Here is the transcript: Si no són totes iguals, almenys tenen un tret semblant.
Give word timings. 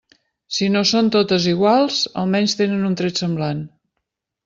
Si 0.59 0.69
no 0.75 0.81
són 0.91 1.11
totes 1.17 1.45
iguals, 1.53 2.01
almenys 2.25 2.59
tenen 2.63 2.91
un 2.91 2.99
tret 3.03 3.25
semblant. 3.25 3.65